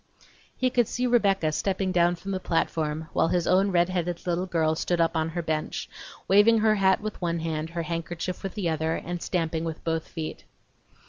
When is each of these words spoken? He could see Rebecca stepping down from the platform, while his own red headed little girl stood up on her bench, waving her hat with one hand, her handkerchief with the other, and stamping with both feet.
He 0.57 0.71
could 0.71 0.87
see 0.87 1.05
Rebecca 1.05 1.51
stepping 1.51 1.91
down 1.91 2.15
from 2.15 2.31
the 2.31 2.39
platform, 2.39 3.07
while 3.13 3.27
his 3.27 3.45
own 3.45 3.69
red 3.69 3.89
headed 3.89 4.25
little 4.25 4.47
girl 4.47 4.73
stood 4.73 4.99
up 4.99 5.15
on 5.15 5.29
her 5.29 5.43
bench, 5.43 5.87
waving 6.27 6.57
her 6.57 6.73
hat 6.73 7.01
with 7.01 7.21
one 7.21 7.37
hand, 7.41 7.69
her 7.69 7.83
handkerchief 7.83 8.41
with 8.41 8.55
the 8.55 8.67
other, 8.67 8.95
and 8.95 9.21
stamping 9.21 9.63
with 9.63 9.83
both 9.83 10.07
feet. 10.07 10.43